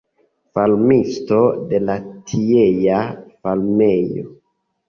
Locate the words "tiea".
2.31-3.05